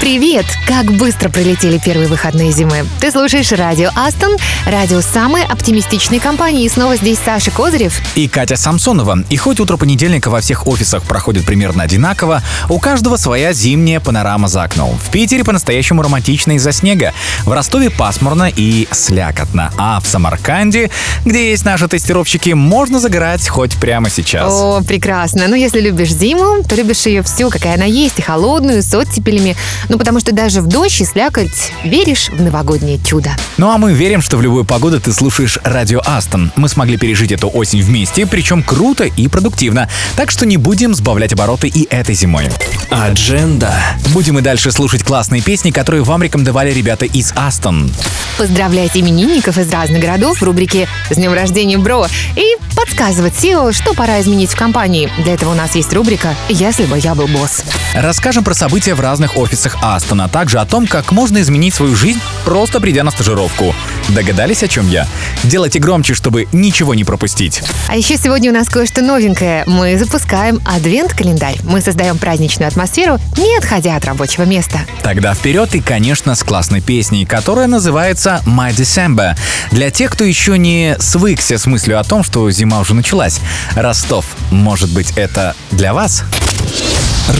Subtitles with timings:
[0.00, 0.44] Привет!
[0.68, 2.84] Как быстро пролетели первые выходные зимы.
[3.00, 4.36] Ты слушаешь радио Астон,
[4.66, 6.64] радио самой оптимистичной компании.
[6.64, 8.00] И снова здесь Саша Козырев.
[8.14, 9.24] И Катя Самсонова.
[9.30, 14.48] И хоть утро понедельника во всех офисах проходит примерно одинаково, у каждого своя зимняя панорама
[14.48, 14.96] за окном.
[14.98, 17.12] В Питере по-настоящему романтично из-за снега.
[17.44, 19.72] В Ростове пасмурно и слякотно.
[19.78, 20.90] А в Самарканде,
[21.24, 24.52] где есть наши тестировщики, можно загорать хоть прямо сейчас.
[24.52, 25.48] О, прекрасно.
[25.48, 29.56] Ну, если любишь зиму, то любишь ее всю, какая она есть, и холодную, с оттепелями.
[29.88, 33.30] Ну, потому что даже в дождь и слякоть веришь в новогоднее чудо.
[33.56, 36.52] Ну а мы верим, что в любую погоду ты слушаешь радио Астон.
[36.56, 39.88] Мы смогли пережить эту осень вместе, причем круто и продуктивно.
[40.16, 42.48] Так что не будем сбавлять обороты и этой зимой.
[42.90, 43.74] Адженда.
[44.12, 47.90] Будем и дальше слушать классные песни, которые вам рекомендовали ребята из Астон.
[48.38, 53.94] Поздравлять именинников из разных городов в рубрике «С днем рождения, бро!» и подсказывать SEO, что
[53.94, 55.10] пора изменить в компании.
[55.18, 57.64] Для этого у нас есть рубрика «Если бы я был босс».
[57.94, 61.94] Расскажем про события в разных офисах Астон, а также о том, как можно изменить свою
[61.96, 63.74] жизнь, просто придя на стажировку.
[64.08, 65.06] Догадались, о чем я?
[65.44, 67.62] Делайте громче, чтобы ничего не пропустить.
[67.88, 69.64] А еще сегодня у нас кое-что новенькое.
[69.66, 71.58] Мы запускаем адвент-календарь.
[71.64, 74.80] Мы создаем праздничную атмосферу, не отходя от рабочего места.
[75.02, 79.36] Тогда вперед и, конечно, с классной песней, которая называется My December.
[79.70, 83.40] Для тех, кто еще не свыкся с мыслью о том, что зима уже началась.
[83.74, 86.24] Ростов, может быть, это для вас?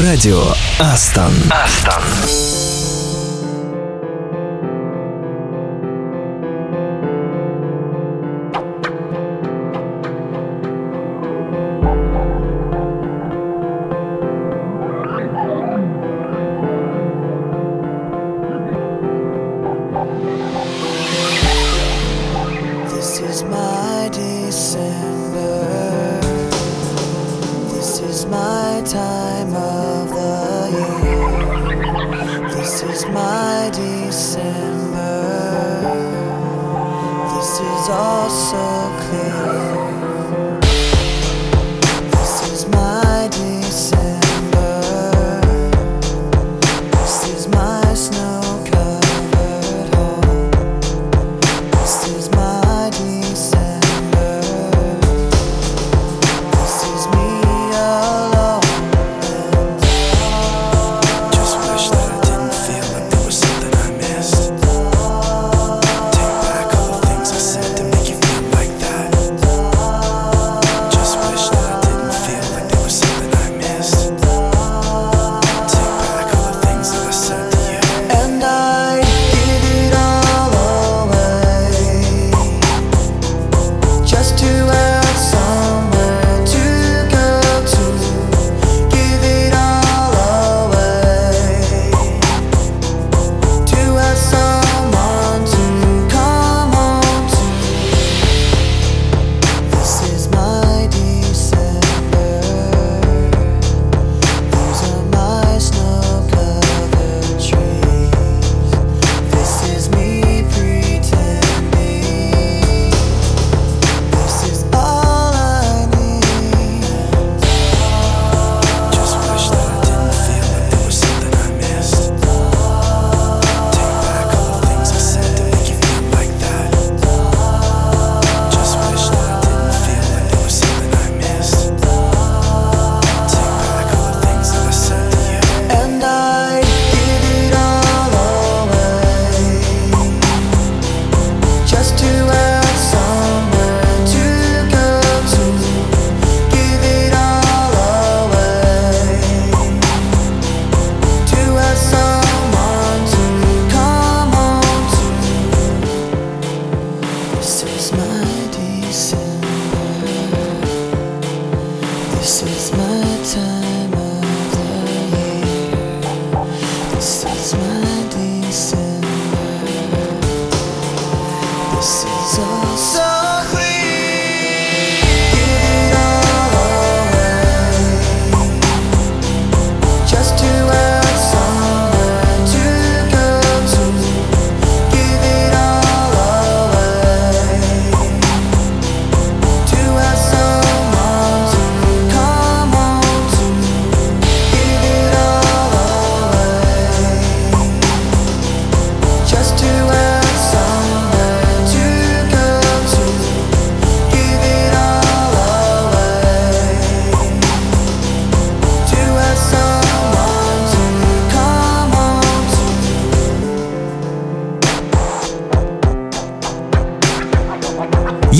[0.02, 0.42] Радио
[0.80, 1.32] Астон.
[1.50, 2.02] Астон.
[2.26, 2.85] Música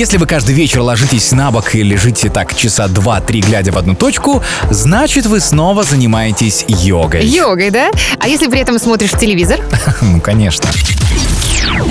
[0.06, 3.96] Если вы каждый вечер ложитесь на бок и лежите так часа два-три, глядя в одну
[3.96, 7.26] точку, значит вы снова занимаетесь йогой.
[7.26, 7.90] Йогой, да?
[8.20, 9.58] А если при этом смотришь телевизор?
[10.00, 10.70] Ну, конечно.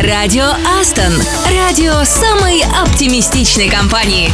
[0.02, 0.46] Радио
[0.80, 1.12] Астон.
[1.58, 4.32] Радио самой оптимистичной компании.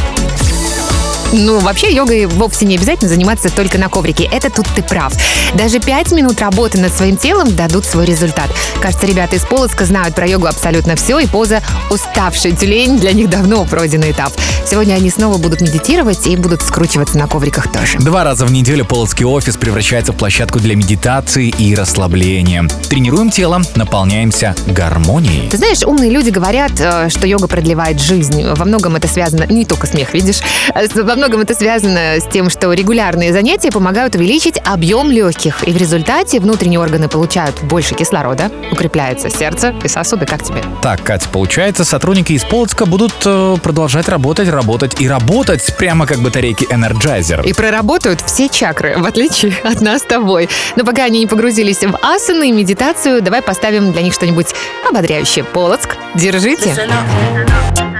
[1.32, 4.28] Ну, вообще, йогой вовсе не обязательно заниматься только на коврике.
[4.30, 5.14] Это тут ты прав.
[5.54, 8.50] Даже пять минут работы над своим телом дадут свой результат.
[8.82, 13.30] Кажется, ребята из Полоцка знают про йогу абсолютно все, и поза «уставший тюлень» для них
[13.30, 14.32] давно пройденный этап.
[14.66, 17.98] Сегодня они снова будут медитировать и будут скручиваться на ковриках тоже.
[17.98, 22.68] Два раза в неделю Полоцкий офис превращается в площадку для медитации и расслабления.
[22.90, 25.48] Тренируем тело, наполняемся гармонией.
[25.48, 28.44] Ты знаешь, умные люди говорят, э, что йога продлевает жизнь.
[28.44, 30.40] Во многом это связано, не только смех, видишь,
[30.74, 35.62] э, во многом это связано с тем, что регулярные занятия помогают увеличить объем легких.
[35.62, 40.64] И в результате внутренние органы получают больше кислорода, укрепляется сердце и сосуды, как тебе?
[40.82, 46.18] Так, Катя, получается, сотрудники из Полоцка будут э, продолжать работать, работать и работать, прямо как
[46.18, 47.46] батарейки Energizer.
[47.46, 50.48] И проработают все чакры, в отличие от нас с тобой.
[50.74, 54.48] Но пока они не погрузились в асаны и медитацию, давай поставим для них что-нибудь
[54.90, 55.44] ободряющее.
[55.44, 56.74] Полоцк, держите.
[56.74, 57.91] This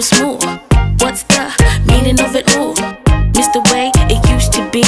[0.00, 0.60] so smooth.
[1.00, 1.50] What's the
[1.86, 2.74] meaning of it all?
[3.34, 4.82] Miss the way it used to be.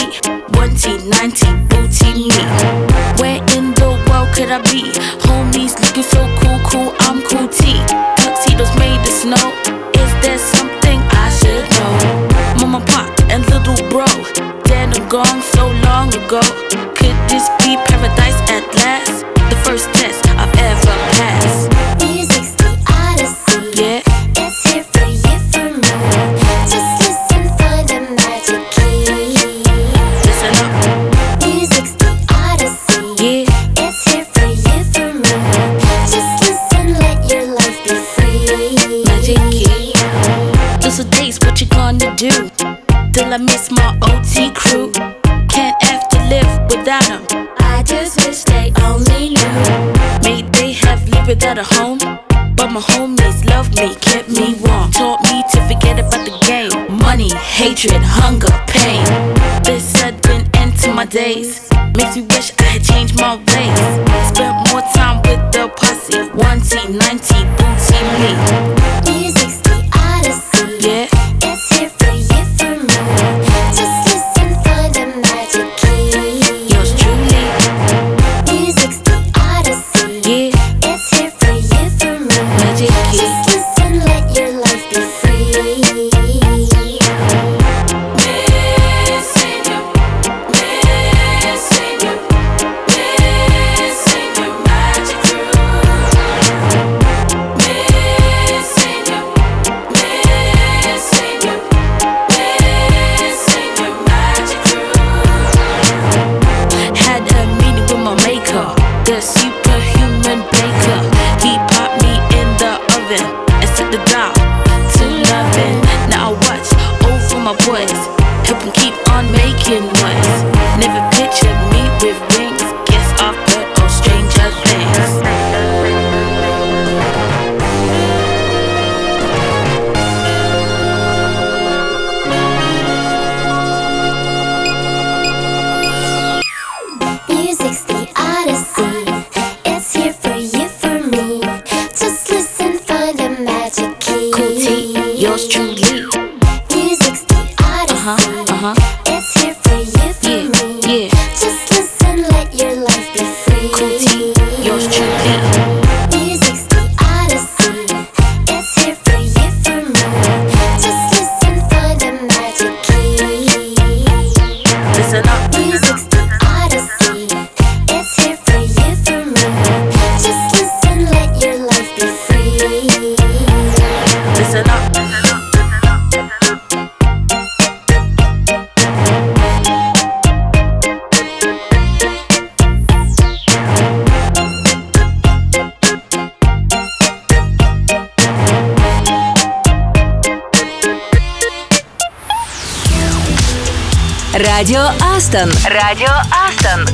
[0.54, 2.30] 1T, 90, booty me.
[3.18, 5.09] Where in the world could I be?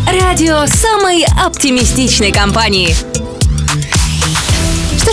[0.07, 2.95] Радио самой оптимистичной компании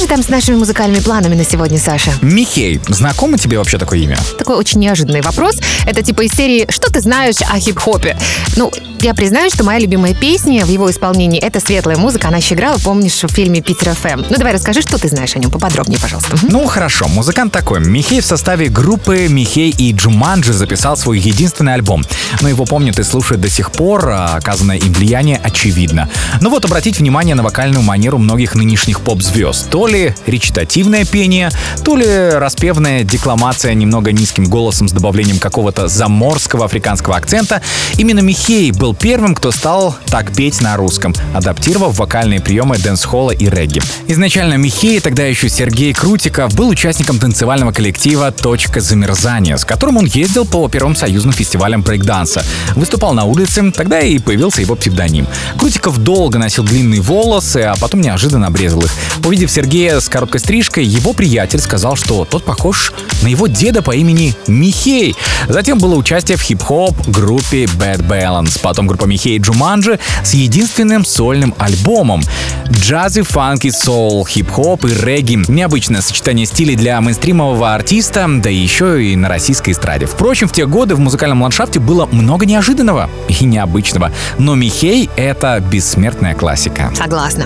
[0.03, 2.12] же там с нашими музыкальными планами на сегодня, Саша?
[2.22, 4.17] Михей, знакомо тебе вообще такое имя?
[4.38, 5.60] Такой очень неожиданный вопрос.
[5.86, 8.17] Это типа из серии «Что ты знаешь о хип-хопе?»
[8.57, 8.69] Ну,
[9.00, 12.27] я признаюсь, что моя любимая песня в его исполнении— это светлая музыка.
[12.27, 14.24] Она еще играла, помнишь, в фильме «Питер ФМ».
[14.29, 16.38] Ну, давай расскажи, что ты знаешь о нем поподробнее, пожалуйста.
[16.43, 17.79] Ну хорошо, музыкант такой.
[17.81, 22.05] Михей в составе группы Михей и Джуманджи записал свой единственный альбом.
[22.41, 26.10] Но его помнят и слушают до сих пор, а оказанное им влияние очевидно.
[26.41, 29.69] Ну вот обратить внимание на вокальную манеру многих нынешних поп-звезд.
[29.69, 31.51] То ли речитативное пение,
[31.83, 37.62] то ли распевная декламация немного низким голосом с добавлением какого-то заморского африканского акцента.
[37.97, 43.50] Именно Михей был первым, кто стал так петь на русском, адаптировав вокальные приемы дэнс-холла и
[43.50, 43.81] регги.
[44.07, 50.05] Изначально Михей, тогда еще Сергей Крутиков, был участником танцевального коллектива «Точка замерзания», с которым он
[50.05, 52.43] ездил по первым союзным фестивалям брейкданса.
[52.75, 55.27] Выступал на улице, тогда и появился его псевдоним.
[55.59, 58.91] Крутиков долго носил длинные волосы, а потом неожиданно обрезал их.
[59.23, 63.91] Увидев Сергея с короткой стрижкой, его приятель сказал, что тот похож на его деда по
[63.91, 65.15] имени Михей.
[65.47, 71.53] Затем было участие в хип-хоп группе Bad Balance, потом группа Михей Джуманджи с единственным сольным
[71.57, 72.21] альбомом.
[72.69, 75.39] Джази, фанки, соул, хип-хоп и регги.
[75.47, 80.05] Необычное сочетание стилей для мейнстримового артиста, да еще и на российской эстраде.
[80.05, 84.11] Впрочем, в те годы в музыкальном ландшафте было много неожиданного и необычного.
[84.37, 86.91] Но Михей— это бессмертная классика.
[86.95, 87.45] Согласна.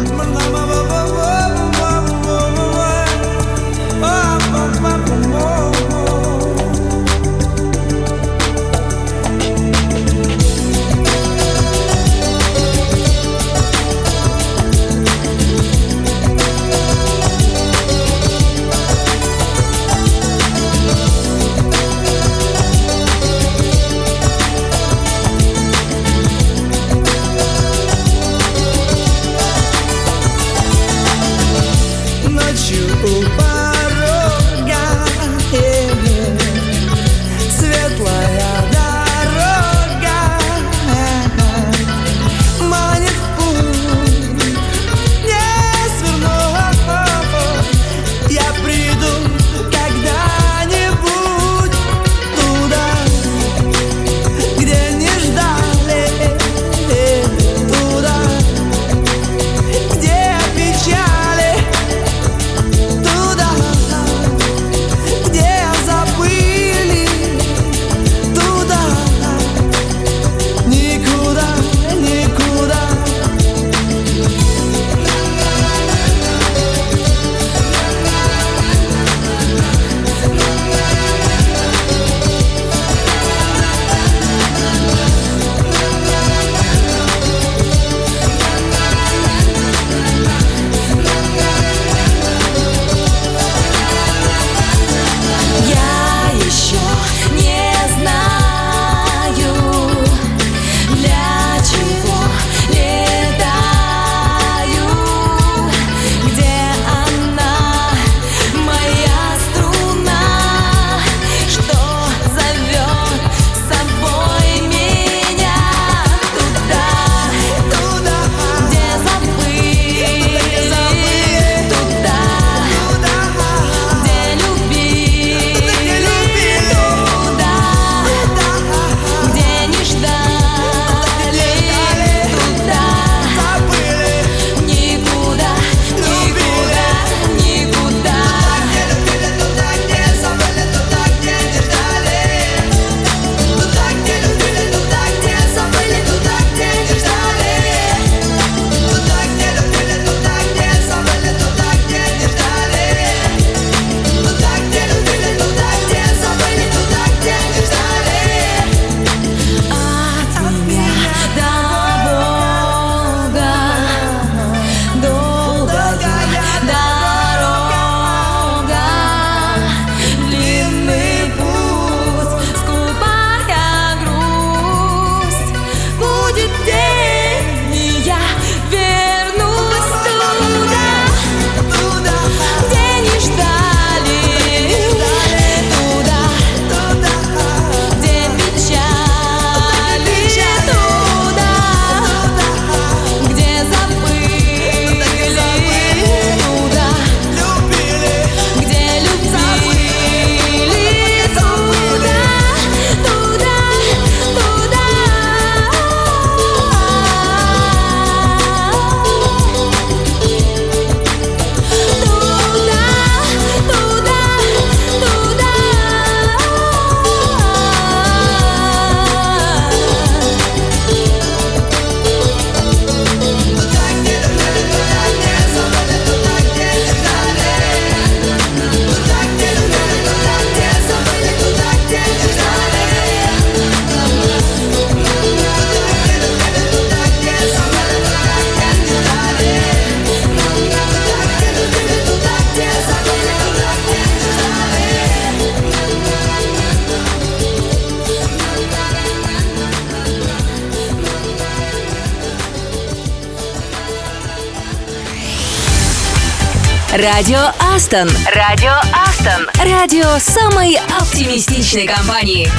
[257.14, 257.40] Радио
[257.74, 258.10] Астон.
[258.36, 258.74] Радио
[259.08, 259.48] Астон.
[259.64, 262.50] Радио самой оптимистичной компании.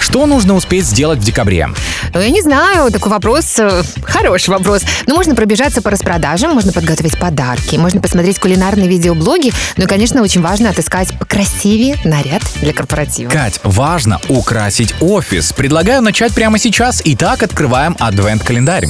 [0.00, 1.68] Что нужно успеть сделать в декабре?
[2.12, 4.82] Ну, Я не знаю, такой вопрос, э, хороший вопрос.
[5.06, 10.20] Ну, можно пробежаться по распродажам, можно подготовить подарки, можно посмотреть кулинарные видеоблоги, ну и, конечно,
[10.20, 13.30] очень важно отыскать покрасивее наряд для корпоратива.
[13.30, 15.52] Кать, важно украсить офис.
[15.52, 17.00] Предлагаю начать прямо сейчас.
[17.04, 18.86] Итак, открываем адвент-календарь.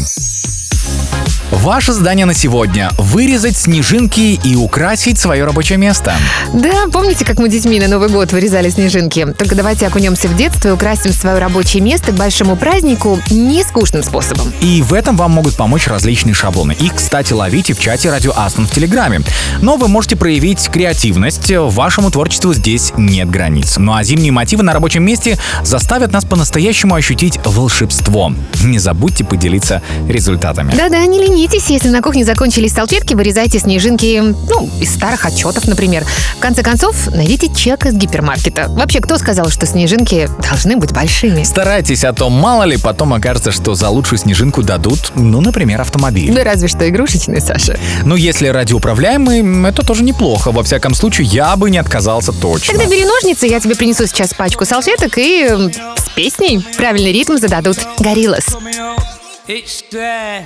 [1.63, 6.15] Ваше задание на сегодня– вырезать снежинки и украсить свое рабочее место.
[6.55, 9.27] Да, помните, как мы детьми на Новый год вырезали снежинки?
[9.37, 14.05] Только давайте окунемся в детство и украсим свое рабочее место к большому празднику не скучным
[14.05, 14.53] способом.
[14.61, 16.77] И в этом вам могут помочь различные шаблоны.
[16.79, 19.23] Их, кстати, ловите в чате Радио Астон в Телеграме.
[19.61, 21.51] Но вы можете проявить креативность.
[21.51, 23.79] Вашему творчеству здесь нет границ.
[23.79, 28.33] Ну а зимние мотивы на рабочем месте заставят нас по-настоящему ощутить волшебство.
[28.63, 30.73] Не забудьте поделиться результатами.
[30.77, 36.05] Да-да, не ленитесь, если на кухне закончились салфетки, вырезайте снежинки, ну, из старых отчетов, например.
[36.37, 38.67] В конце концов, найдите чек из гипермаркета.
[38.69, 41.43] Вообще, кто сказал, что снежинки должны быть большими?
[41.43, 46.33] Старайтесь, а то мало ли потом окажется, что за лучшую снежинку дадут, ну, например, автомобиль.
[46.35, 47.79] Да разве что игрушечные, Саша.
[48.05, 50.53] Но если радиоуправляемый, это тоже неплохо.
[50.53, 52.75] Во всяком случае, я бы не отказался точно.
[52.75, 57.79] Тогда бери ножницы, я тебе принесу сейчас пачку салфеток и с песней правильный ритм зададут.
[57.99, 58.47] Гориллас.
[59.49, 60.45] It's there.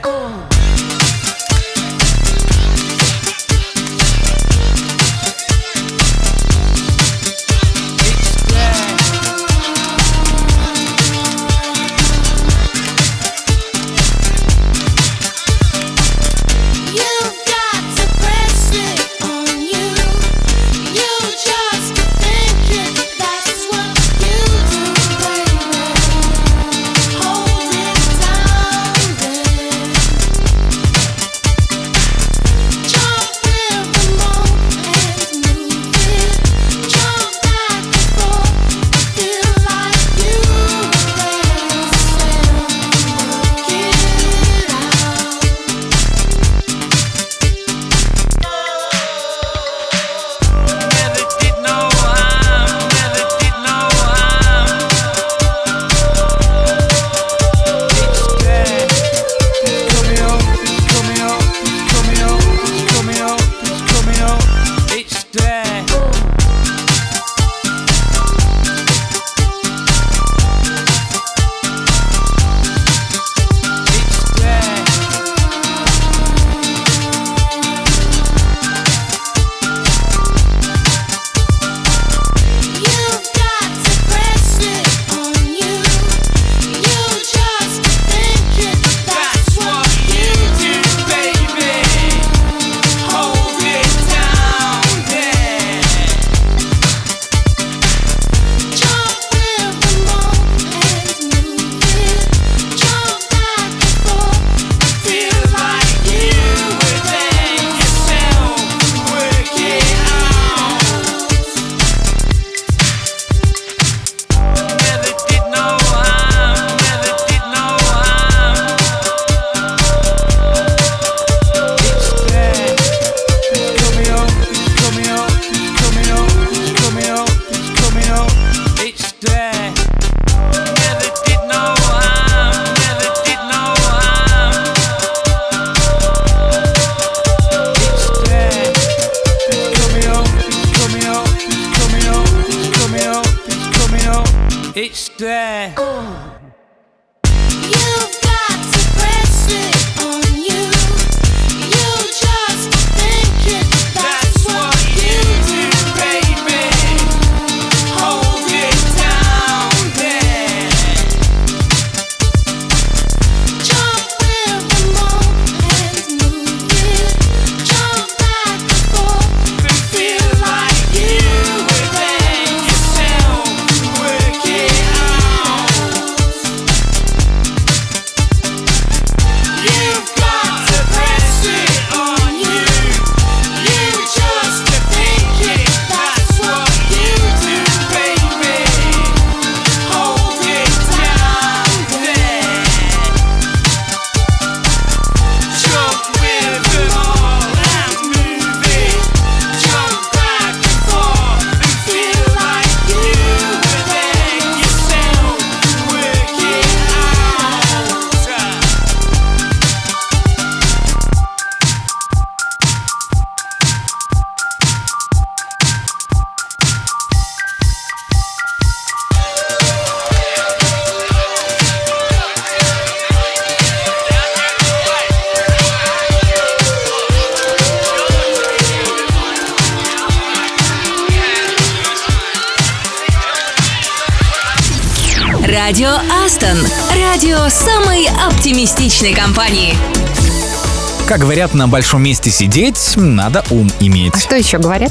[241.12, 244.14] Как говорят, на большом месте сидеть надо ум иметь.
[244.14, 244.90] А что еще говорят?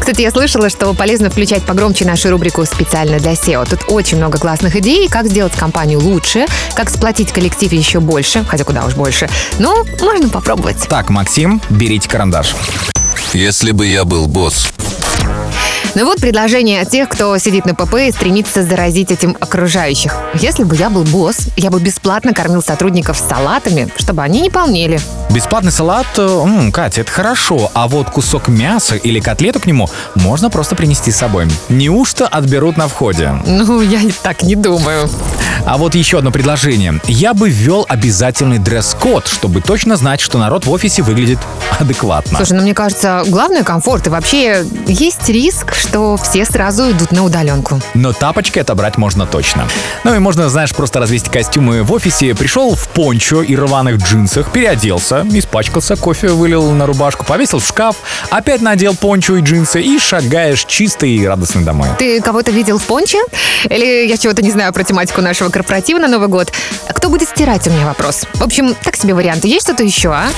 [0.00, 3.70] Кстати, я слышала, что полезно включать погромче нашу рубрику специально для SEO.
[3.70, 8.64] Тут очень много классных идей, как сделать компанию лучше, как сплотить коллектив еще больше, хотя
[8.64, 9.30] куда уж больше.
[9.60, 10.88] Ну, можно попробовать.
[10.88, 12.56] Так, Максим, берите карандаш.
[13.32, 14.72] Если бы я был босс,
[15.96, 20.14] Ну вот предложение тех, кто сидит на ПП и стремится заразить этим окружающих.
[20.34, 25.00] Если бы я был босс, я бы бесплатно кормил сотрудников салатами, чтобы они не полнели.
[25.30, 29.88] Бесплатный салат, э, м, Катя, это хорошо, а вот кусок мяса или котлету к нему
[30.14, 31.48] можно просто принести с собой.
[31.68, 33.32] Неужто отберут на входе?
[33.46, 35.08] Ну, я и так не думаю.
[35.66, 37.00] А вот еще одно предложение.
[37.06, 41.38] Я бы ввел обязательный дресс-код, чтобы точно знать, что народ в офисе выглядит
[41.78, 42.36] адекватно.
[42.38, 44.06] Слушай, ну мне кажется, главное комфорт.
[44.06, 47.80] И вообще есть риск, что все сразу идут на удаленку.
[47.94, 49.66] Но тапочки отобрать можно точно.
[50.04, 52.34] Ну и можно, знаешь, просто развесить костюмы в офисе.
[52.34, 57.96] Пришел в пончо и рваных джинсах, переоделся, испачкался, кофе вылил на рубашку, повесил в шкаф,
[58.30, 61.88] опять надел пончо и джинсы и шагаешь чистый и радостный домой.
[61.98, 63.18] Ты кого-то видел в понче?
[63.64, 66.52] Или я чего-то не знаю про тематику нашего корпоратива на Новый год?
[66.88, 68.26] Кто будет стирать, у меня вопрос.
[68.34, 69.48] В общем, так себе варианты.
[69.48, 70.28] Есть что-то еще, а?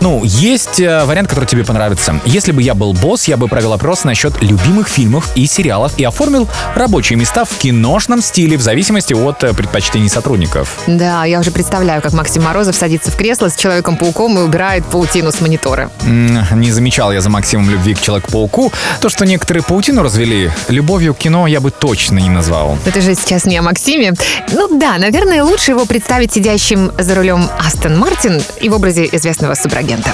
[0.00, 2.20] Ну, есть э, вариант, который тебе понравится.
[2.26, 6.04] Если бы я был босс, я бы провел опрос насчет любимых фильмов и сериалов и
[6.04, 10.80] оформил рабочие места в киношном стиле в зависимости от э, предпочтений сотрудников.
[10.86, 15.32] Да, я уже представляю, как Максим Морозов садится в кресло с Человеком-пауком и убирает паутину
[15.32, 15.90] с монитора.
[16.04, 18.72] Не замечал я за Максимом любви к Человеку-пауку.
[19.00, 22.78] То, что некоторые паутину развели, любовью к кино я бы точно не назвал.
[22.84, 24.14] Это же сейчас не о Максиме.
[24.52, 29.54] Ну да, наверное, лучше его представить сидящим за рулем Астон Мартин и в образе известного
[29.54, 30.10] суперагента.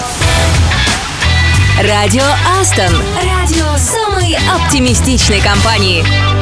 [1.81, 2.25] Радио
[2.61, 2.95] Астон.
[3.17, 3.67] Радио
[4.37, 6.42] оптимистичной компании.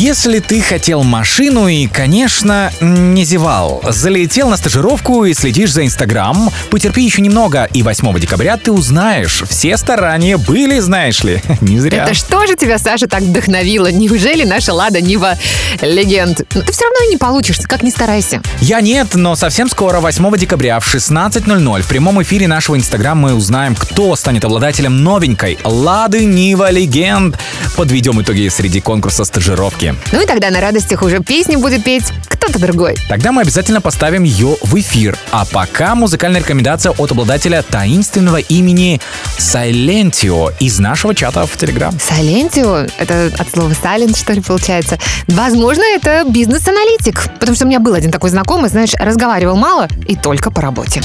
[0.00, 6.50] Если ты хотел машину и, конечно, не зевал, залетел на стажировку и следишь за Инстаграм,
[6.70, 12.04] потерпи еще немного, и 8 декабря ты узнаешь, все старания были, знаешь ли, не зря.
[12.04, 13.92] Это что же тебя, Саша, так вдохновило?
[13.92, 15.34] Неужели наша Лада Нива
[15.82, 16.46] легенд?
[16.54, 18.40] Ну, Ты все равно не получишь, как ни старайся.
[18.62, 23.34] Я нет, но совсем скоро, 8 декабря в 16.00 в прямом эфире нашего Инстаграм мы
[23.34, 27.36] узнаем, кто станет обладателем новенькой Лады Нива Легенд.
[27.76, 29.89] Подведем итоги среди конкурса стажировки.
[30.12, 32.96] Ну и тогда на радостях уже песни будет петь кто-то другой.
[33.08, 35.16] Тогда мы обязательно поставим ее в эфир.
[35.30, 39.00] А пока музыкальная рекомендация от обладателя таинственного имени
[39.38, 41.92] Сайлентио из нашего чата в Телеграм.
[42.00, 44.98] Сайлентио, это от слова silent, что ли, получается.
[45.28, 47.30] Возможно, это бизнес-аналитик.
[47.38, 51.02] Потому что у меня был один такой знакомый, знаешь, разговаривал мало и только по работе.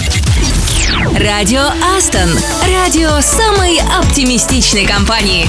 [1.19, 1.63] Радио
[1.97, 2.29] Астон.
[2.67, 5.47] Радио самой оптимистичной компании.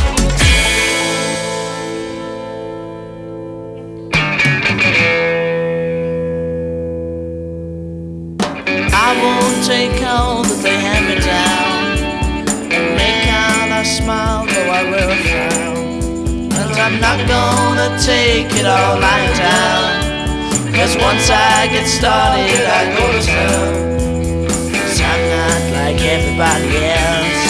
[16.97, 20.73] I'm not gonna take it all lying down.
[20.73, 24.49] Cause once I get started, I go to town.
[24.73, 27.45] Cause I'm not like everybody else.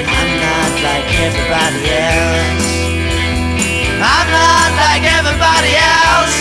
[0.00, 2.64] I'm not like everybody else.
[4.00, 6.40] I'm not like everybody else.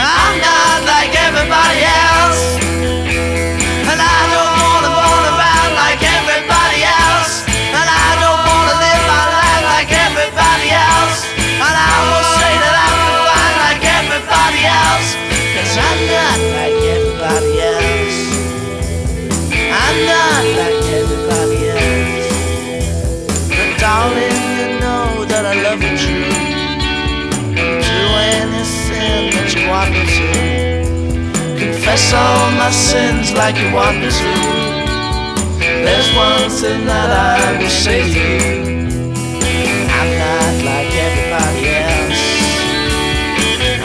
[0.00, 1.81] I'm not like everybody
[32.12, 34.30] Confess all my sins like you want me to.
[35.84, 38.60] There's one thing that I will say to you.
[39.88, 42.24] I'm not like everybody else.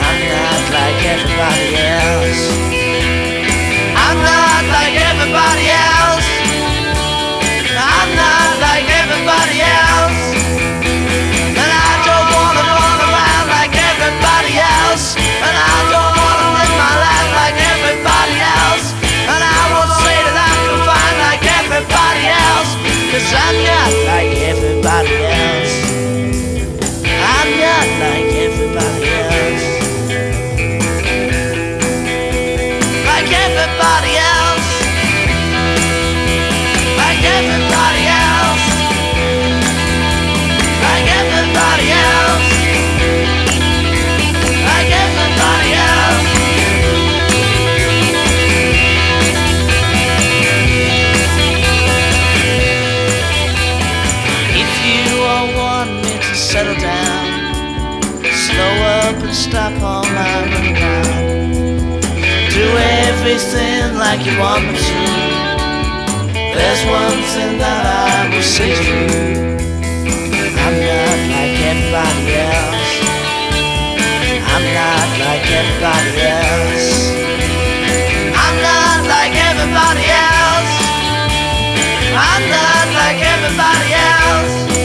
[0.07, 1.71] I'm not like everybody
[2.03, 2.43] else.
[3.95, 5.66] I'm not like everybody
[56.47, 61.99] settle down, slow up and stop all my running around.
[62.55, 62.65] Do
[63.03, 64.99] everything like you want me to.
[66.55, 69.59] There's one thing that I will say to you.
[70.63, 72.95] I'm not like everybody else.
[74.47, 76.87] I'm not like everybody else.
[78.39, 80.75] I'm not like everybody else.
[82.15, 84.76] I'm not like everybody else.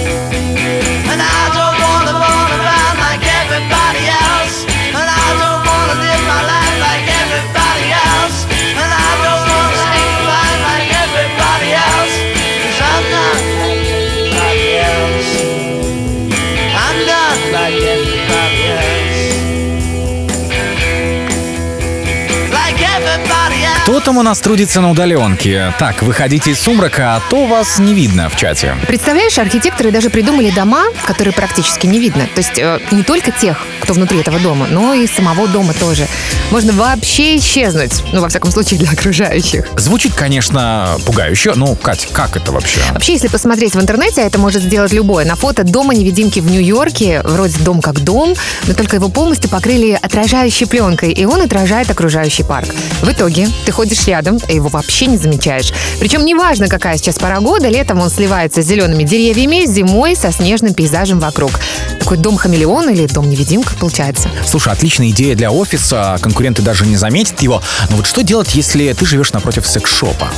[23.92, 25.74] Кто там у нас трудится на удаленке?
[25.78, 28.74] Так, выходите из сумрака, а то вас не видно в чате.
[28.86, 32.22] Представляешь, архитекторы даже придумали дома, которые практически не видно.
[32.34, 36.08] То есть э, не только тех, кто внутри этого дома, но и самого дома тоже.
[36.50, 38.02] Можно вообще исчезнуть.
[38.14, 39.68] Ну, во всяком случае, для окружающих.
[39.76, 41.52] Звучит, конечно, пугающе.
[41.54, 42.80] Ну, Кать, как это вообще?
[42.94, 45.26] Вообще, если посмотреть в интернете, а это может сделать любое.
[45.26, 48.34] На фото дома-невидимки в Нью-Йорке, вроде дом как дом,
[48.66, 52.68] но только его полностью покрыли отражающей пленкой, и он отражает окружающий парк.
[53.02, 55.72] В итоге ты ходишь едешь рядом, а его вообще не замечаешь.
[55.98, 60.74] Причем неважно, какая сейчас пора года, летом он сливается с зелеными деревьями, зимой со снежным
[60.74, 61.52] пейзажем вокруг.
[61.98, 64.28] Такой дом-хамелеон или дом-невидимка получается.
[64.46, 67.62] Слушай, отличная идея для офиса, конкуренты даже не заметят его.
[67.90, 70.28] Но вот что делать, если ты живешь напротив секс-шопа?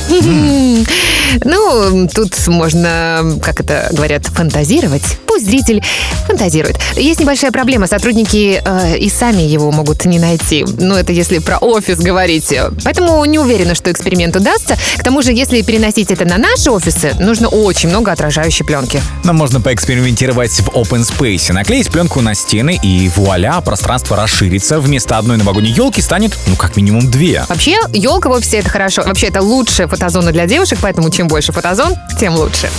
[1.43, 5.03] Ну, тут можно, как это говорят, фантазировать.
[5.25, 5.83] Пусть зритель
[6.27, 6.77] фантазирует.
[6.95, 7.87] Есть небольшая проблема.
[7.87, 10.65] Сотрудники э, и сами его могут не найти.
[10.77, 12.53] Ну, это если про офис говорить.
[12.83, 14.77] Поэтому не уверена, что эксперимент удастся.
[14.97, 19.01] К тому же, если переносить это на наши офисы, нужно очень много отражающей пленки.
[19.25, 24.79] Нам можно поэкспериментировать в open space, наклеить пленку на стены и вуаля, пространство расширится.
[24.79, 27.43] Вместо одной новогодней елки станет, ну, как минимум две.
[27.49, 29.03] Вообще, елка в офисе это хорошо.
[29.03, 32.69] Вообще, это лучшая фотозона для девушек, поэтому чем больше фотозон, тем лучше.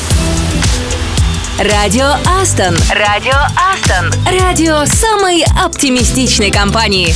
[1.58, 2.74] Радио Астон.
[2.90, 3.36] Радио
[3.74, 4.10] Астон.
[4.40, 7.14] Радио самой оптимистичной компании.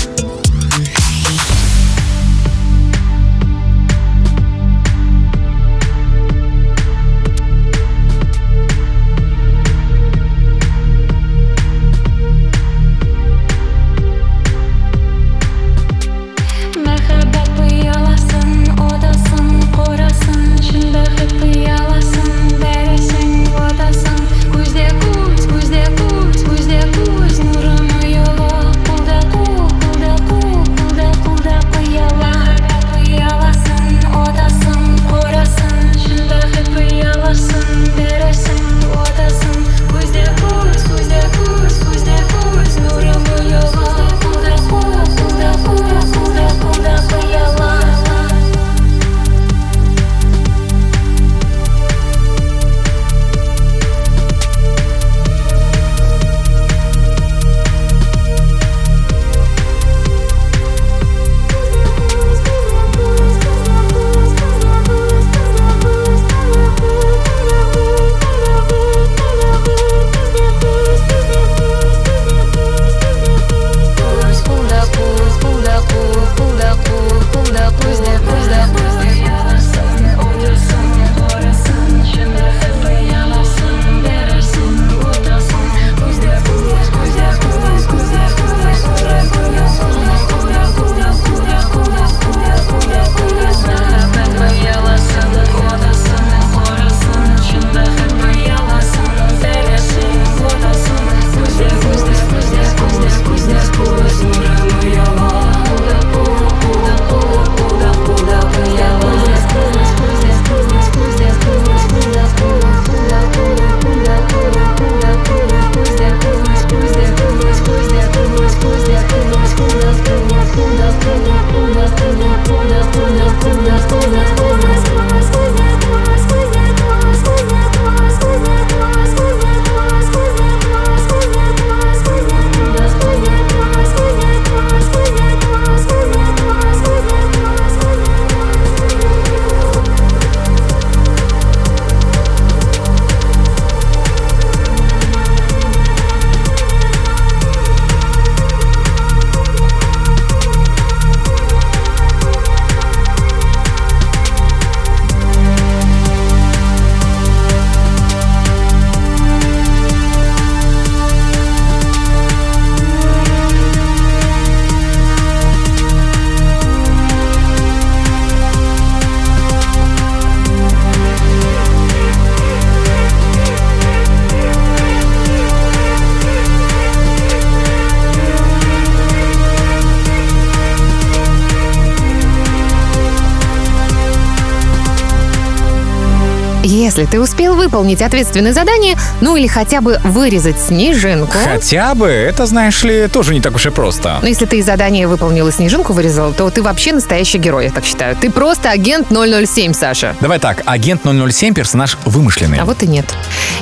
[186.90, 191.38] Если ты успел выполнить ответственное задание, ну или хотя бы вырезать снежинку.
[191.38, 194.18] Хотя бы, это, знаешь ли, тоже не так уж и просто.
[194.20, 197.84] Но если ты задание выполнил и снежинку вырезал, то ты вообще настоящий герой, я так
[197.84, 198.16] считаю.
[198.16, 200.16] Ты просто агент 007, Саша.
[200.20, 202.58] Давай так, агент 007 персонаж вымышленный.
[202.58, 203.06] А вот и нет.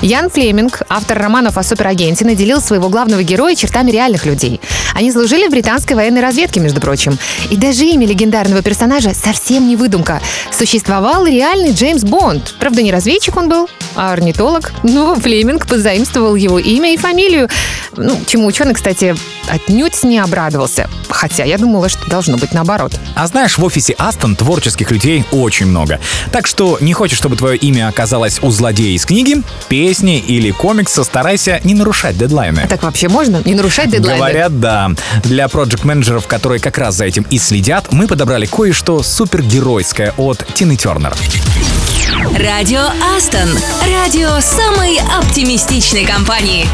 [0.01, 4.59] Ян Флеминг, автор романов о суперагенте, наделил своего главного героя чертами реальных людей.
[4.99, 7.17] Они служили в британской военной разведке, между прочим.
[7.53, 10.21] И даже имя легендарного персонажа совсем не выдумка.
[10.51, 12.57] Существовал реальный Джеймс Бонд.
[12.59, 14.73] Правда, не разведчик он был, а орнитолог.
[14.83, 17.49] Но Флеминг позаимствовал его имя и фамилию.
[17.97, 19.15] Ну, чему ученый, кстати,
[19.49, 20.91] отнюдь не обрадовался.
[21.19, 22.93] Хотя я думала, что должно быть наоборот.
[23.17, 25.99] А знаешь, в офисе Астон творческих людей очень много.
[26.31, 31.03] Так что не хочешь, чтобы твое имя оказалось у злодея из книги, песни или комикса,
[31.03, 32.69] старайся не нарушать дедлайны.
[32.69, 33.43] Так вообще можно?
[33.45, 34.19] Не нарушать дедлайны?
[34.19, 34.91] Говорят, да.
[35.25, 40.77] Для проект-менеджеров, которые как раз за этим и следят, мы подобрали кое-что супергеройское от Тины
[40.77, 41.17] Тернер.
[42.39, 42.85] Радио
[43.17, 43.49] Астон.
[43.93, 46.69] Радио самой оптимистичной компании.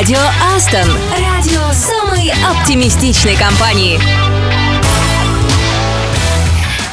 [0.00, 0.18] Радио
[0.56, 0.90] Астон.
[1.12, 4.00] Радио самой оптимистичной компании.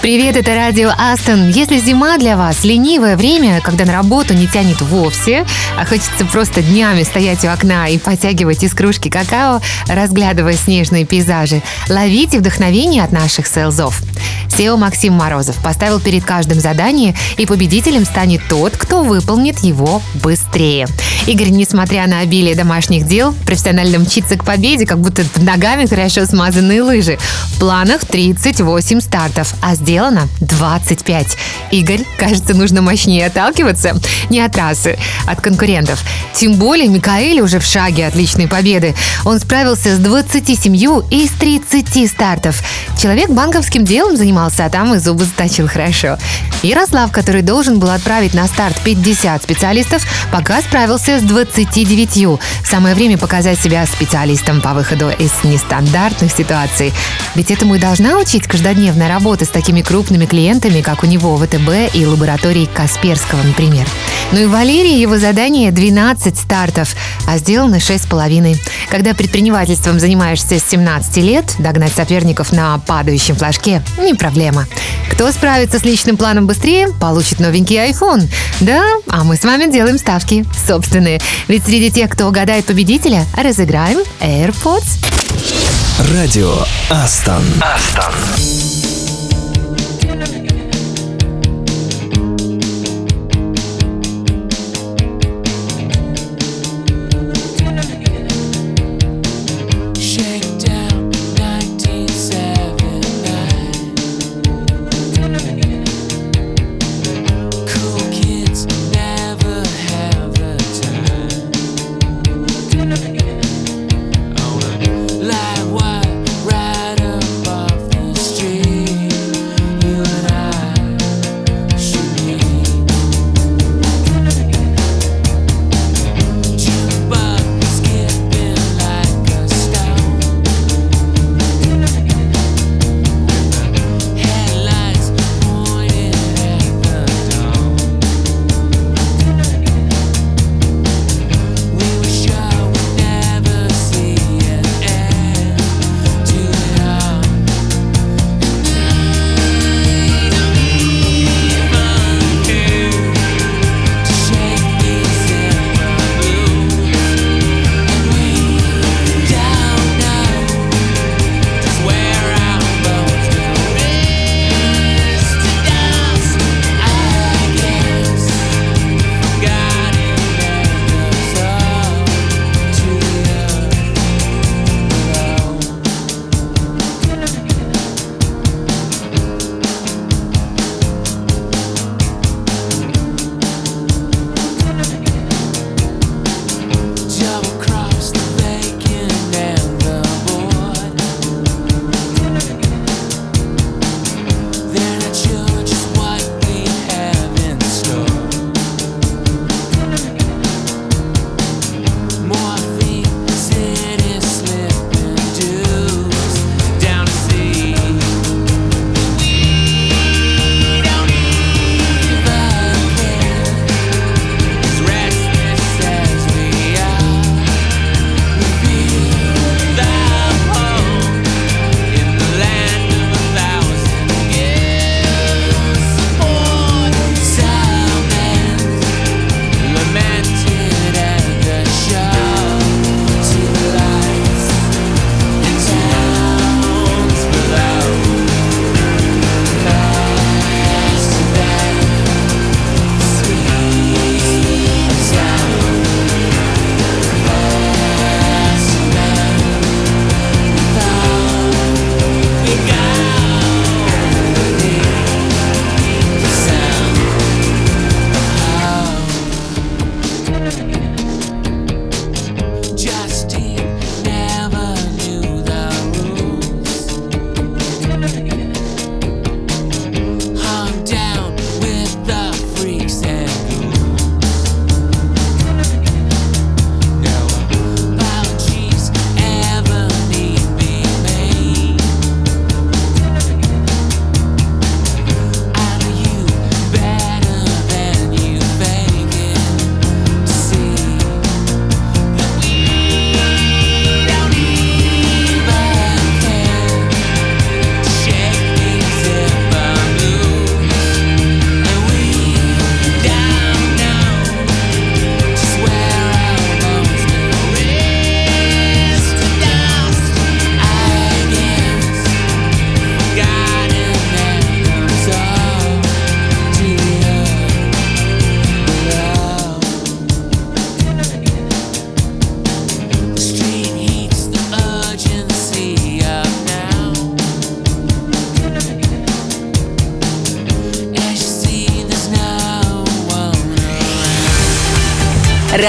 [0.01, 1.47] Привет, это радио Астон.
[1.47, 5.45] Если зима для вас ленивое время, когда на работу не тянет вовсе,
[5.77, 11.61] а хочется просто днями стоять у окна и потягивать из кружки какао, разглядывая снежные пейзажи,
[11.87, 14.01] ловите вдохновение от наших селзов.
[14.57, 20.87] SEO Максим Морозов поставил перед каждым задание, и победителем станет тот, кто выполнит его быстрее.
[21.27, 26.25] Игорь, несмотря на обилие домашних дел, профессионально мчится к победе, как будто под ногами хорошо
[26.25, 27.19] смазанные лыжи.
[27.53, 31.37] В планах 38 стартов, а сделано 25.
[31.71, 33.99] Игорь, кажется, нужно мощнее отталкиваться.
[34.29, 34.97] Не от трассы,
[35.27, 36.03] от конкурентов.
[36.33, 38.95] Тем более Микаэль уже в шаге от личной победы.
[39.25, 40.75] Он справился с 27
[41.11, 42.63] из 30 стартов.
[42.99, 46.17] Человек банковским делом занимался, а там и зубы заточил хорошо.
[46.63, 52.39] Ярослав, который должен был отправить на старт 50 специалистов, пока справился с 29.
[52.63, 56.93] Самое время показать себя специалистом по выходу из нестандартных ситуаций.
[57.35, 61.93] Ведь этому и должна учить каждодневная работа с такими крупными клиентами, как у него ВТБ
[61.93, 63.85] и лаборатории Касперского, например.
[64.31, 66.95] Ну и Валерий, его задание 12 стартов,
[67.27, 68.57] а сделано 6,5.
[68.89, 74.67] Когда предпринимательством занимаешься с 17 лет, догнать соперников на падающем флажке– не проблема.
[75.11, 78.29] Кто справится с личным планом быстрее, получит новенький iPhone.
[78.59, 81.19] Да, а мы с вами делаем ставки собственные.
[81.47, 84.83] Ведь среди тех, кто угадает победителя, разыграем AirPods.
[86.13, 86.53] Радио
[86.89, 87.41] Астон.
[87.61, 88.76] Астон.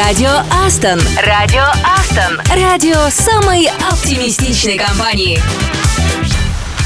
[0.05, 0.31] Радио
[0.65, 1.01] Астон.
[1.27, 2.41] Радио Астон.
[2.55, 5.41] Радио самой оптимистичной компании.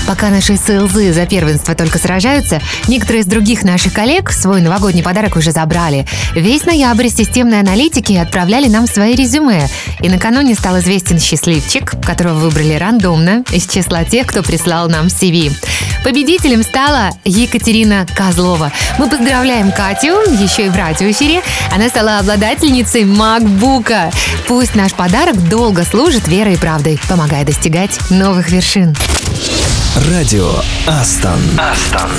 [0.07, 5.37] Пока наши СЛЗ за первенство только сражаются, некоторые из других наших коллег свой новогодний подарок
[5.37, 6.07] уже забрали.
[6.35, 9.69] Весь ноябрь системные аналитики отправляли нам свои резюме.
[10.01, 15.53] И накануне стал известен счастливчик, которого выбрали рандомно из числа тех, кто прислал нам CV.
[16.05, 18.73] Победителем стала Екатерина Козлова.
[18.99, 21.43] Мы поздравляем Катю, еще и в радиоэфире.
[21.73, 24.11] Она стала обладательницей макбука.
[24.49, 28.97] Пусть наш подарок долго служит верой и правдой, помогая достигать новых вершин.
[30.09, 30.51] Радио
[30.87, 31.39] Астон.
[31.59, 32.11] Астон.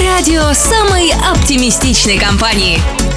[0.00, 3.07] Радио самой оптимистичной компании.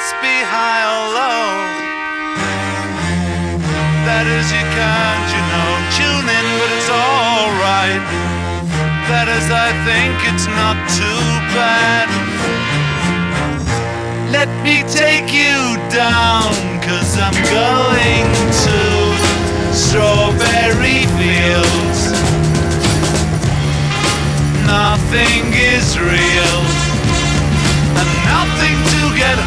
[0.00, 1.52] Must be high or low.
[4.08, 8.04] That is, you can't, you know, tune in, but it's alright.
[9.12, 12.08] That is, I think it's not too bad.
[14.32, 16.48] Let me take you down,
[16.80, 18.24] cause I'm going
[18.64, 18.80] to
[19.76, 22.00] strawberry fields.
[24.64, 26.69] Nothing is real,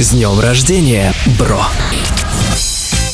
[0.00, 1.62] С днем рождения, бро!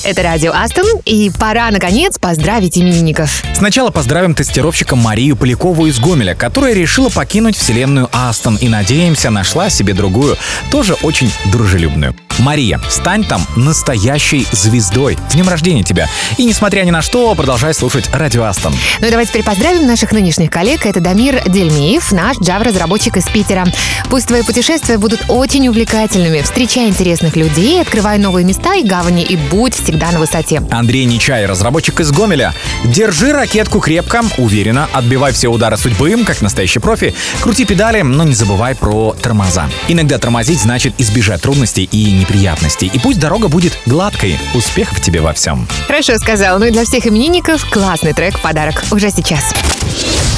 [0.05, 3.43] Это радио Астон, и пора, наконец, поздравить именинников.
[3.57, 9.69] Сначала поздравим тестировщика Марию Полякову из Гомеля, которая решила покинуть вселенную Астон и, надеемся, нашла
[9.69, 10.37] себе другую,
[10.71, 12.15] тоже очень дружелюбную.
[12.41, 15.19] Мария, стань там настоящей звездой.
[15.31, 16.09] С днем рождения тебя.
[16.37, 18.75] И, несмотря ни на что, продолжай слушать радио Астон.
[19.01, 20.87] Ну и давайте теперь поздравим наших нынешних коллег.
[20.87, 23.67] Это Дамир Дельмиев, наш Java-разработчик из Питера.
[24.11, 26.43] Пусть твои путешествия будут очень увлекательными.
[26.43, 30.63] Встречай интересных людей, открывай новые места и гавани, и будь всегда на высоте.
[30.71, 32.55] Андрей Нечай, разработчик из Гомеля.
[32.85, 37.15] Держи ракетку крепко, уверенно, отбивай все удары судьбы, как настоящий профи.
[37.41, 39.69] Крути педали, но не забывай про тормоза.
[39.89, 42.91] Иногда тормозить значит избежать трудностей и неприятностей.
[42.93, 44.39] И пусть дорога будет гладкой.
[44.55, 45.67] Успехов тебе во всем.
[45.87, 46.59] Хорошо сказал.
[46.59, 49.55] Ну и для всех именинников классный трек в подарок уже сейчас.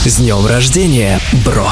[0.04, 1.68] С днем рождения, бро!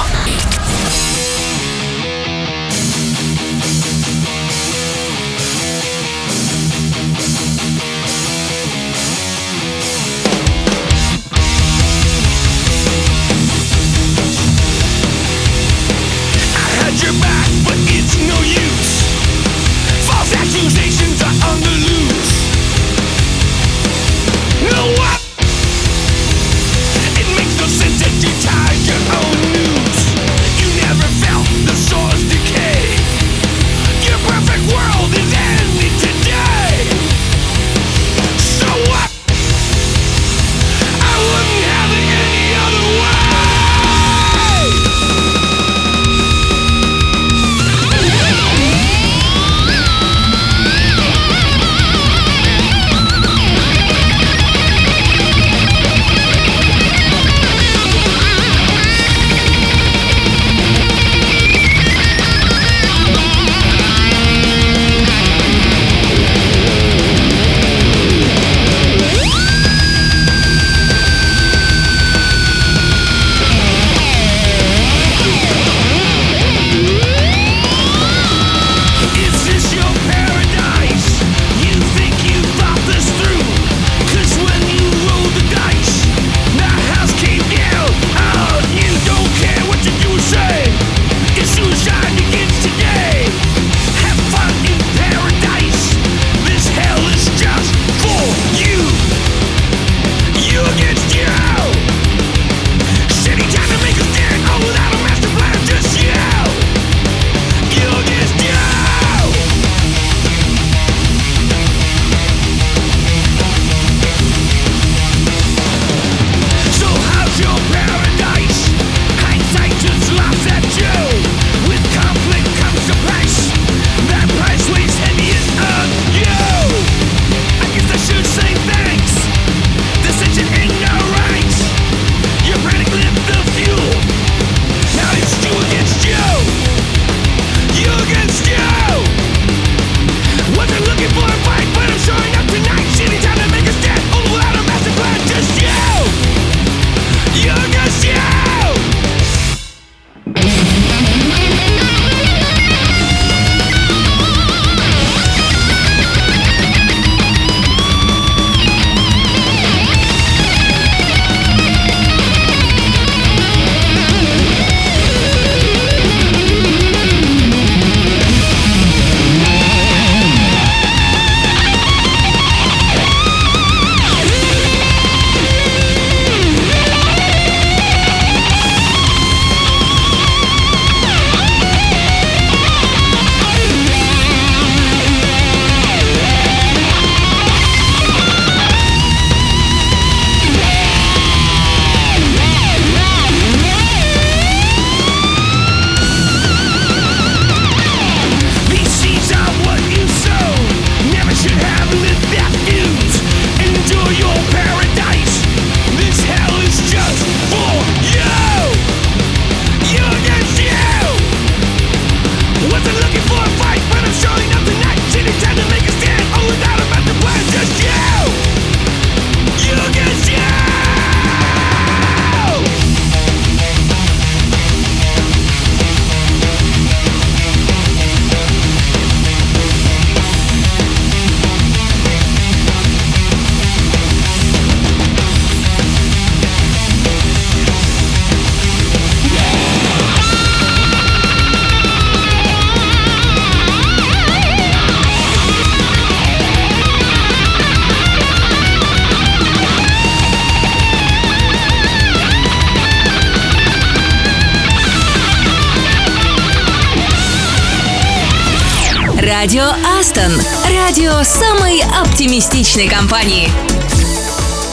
[260.69, 263.66] Радио самой оптимистичной компании.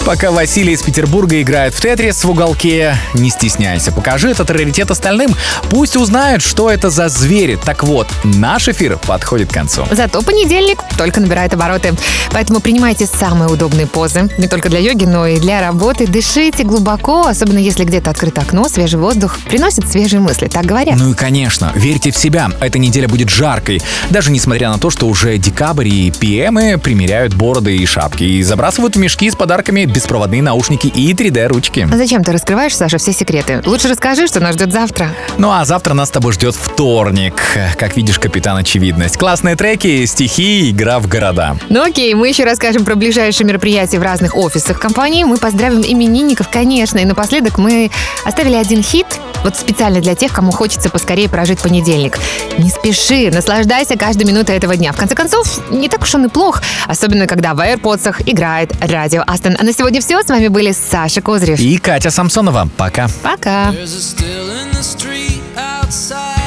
[0.06, 5.34] Пока Василий из Петербурга играет в Тетрис в уголке, не стесняйся, покажи этот раритет остальным.
[5.70, 7.58] Пусть узнают, что это за звери.
[7.64, 9.86] Так вот, наш эфир подходит к концу.
[9.92, 11.94] Зато понедельник только набирает обороты.
[12.32, 14.30] Поэтому принимайте самые удобные позы.
[14.38, 16.06] Не только для йоги, но и для работы.
[16.06, 20.48] Дышите глубоко, особенно если где-то открыто окно, свежий воздух приносит свежие мысли.
[20.48, 20.98] Так говорят.
[20.98, 22.52] Ну и конечно, верьте в себя.
[22.60, 23.82] Эта неделя будет жаркой.
[24.10, 28.98] Даже несмотря на то, что уже декабрь и ПМы примеряют бороды и шапки и забрасывают
[28.98, 31.88] в мешки с подарками беспроводные наушники и 3D-ручки.
[31.92, 33.62] А Зачем ты раскрываешь, Саша, все секреты?
[33.66, 35.10] Лучше расскажи, что нас ждет завтра.
[35.38, 37.36] Ну а завтра нас с тобой ждет вторник.
[37.78, 39.18] Как видишь, капитан очевидность.
[39.18, 41.58] Классные треки, стихи, игра в города.
[41.70, 45.24] Ну окей, мы еще расскажем про ближайшие мероприятия в разных офисах компании.
[45.24, 46.98] Мы поздравим именинников, конечно.
[47.00, 47.92] И напоследок мы
[48.26, 49.08] оставили один хит,
[49.44, 52.18] вот специально для тех, кому хочется поскорее прожить понедельник.
[52.58, 54.94] Не спеши, наслаждайся каждой минутой этого дня.
[54.94, 59.24] В конце концов, не так уж он и плох, особенно когда в AirPods играет радио
[59.28, 59.58] Астон.
[59.60, 60.22] А на сегодня все.
[60.22, 61.60] С вами были Саша Козырев.
[61.60, 62.70] И Катя Самсонова.
[62.78, 63.08] Пока.
[63.22, 63.72] Пока.
[63.72, 66.43] There's a still in the street outside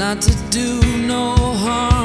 [0.00, 1.99] not to do no harm.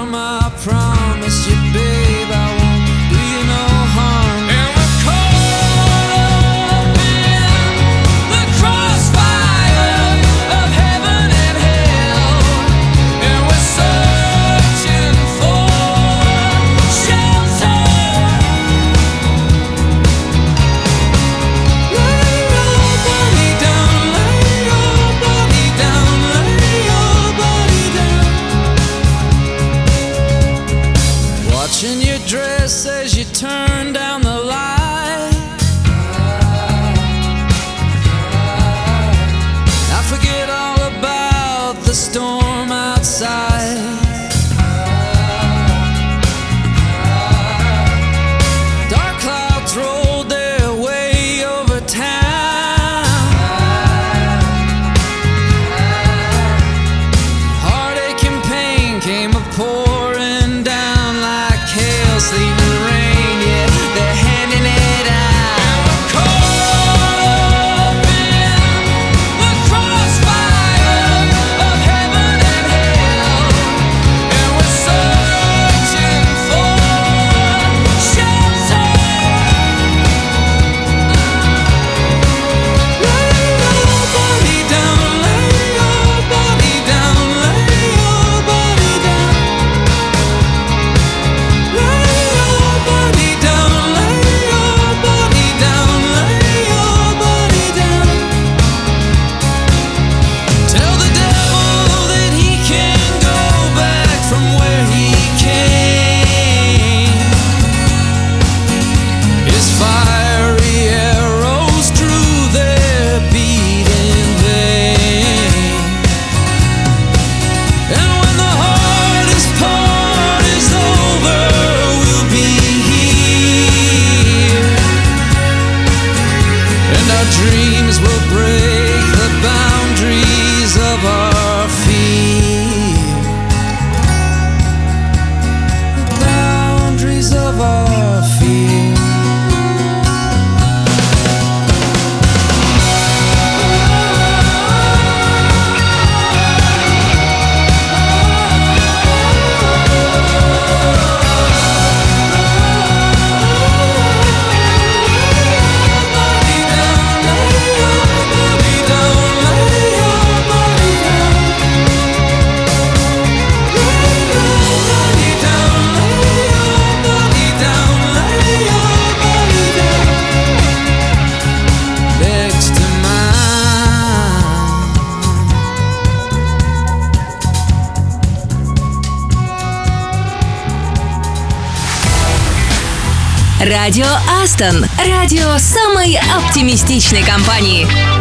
[184.55, 184.85] Радио Астон.
[185.05, 188.14] Радио самой оптимистичной компании.